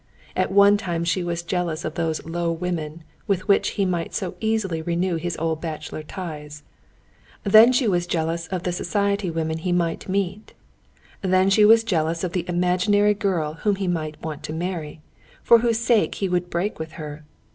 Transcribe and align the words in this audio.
At 0.35 0.51
one 0.51 0.77
time 0.77 1.03
she 1.03 1.23
was 1.23 1.43
jealous 1.43 1.85
of 1.85 1.93
those 1.93 2.25
low 2.25 2.51
women 2.51 3.03
with 3.27 3.41
whom 3.41 3.59
he 3.61 3.85
might 3.85 4.15
so 4.15 4.33
easily 4.39 4.81
renew 4.81 5.15
his 5.17 5.37
old 5.37 5.61
bachelor 5.61 6.01
ties; 6.01 6.63
then 7.43 7.71
she 7.71 7.87
was 7.87 8.07
jealous 8.07 8.47
of 8.47 8.63
the 8.63 8.71
society 8.71 9.29
women 9.29 9.59
he 9.59 9.71
might 9.71 10.09
meet; 10.09 10.53
then 11.21 11.51
she 11.51 11.65
was 11.65 11.83
jealous 11.83 12.23
of 12.23 12.31
the 12.31 12.45
imaginary 12.47 13.13
girl 13.13 13.53
whom 13.61 13.75
he 13.75 13.87
might 13.87 14.19
want 14.23 14.41
to 14.41 14.53
marry, 14.53 15.01
for 15.43 15.59
whose 15.59 15.77
sake 15.77 16.15
he 16.15 16.27
would 16.27 16.49
break 16.49 16.79
with 16.79 16.93
her. 16.93 17.23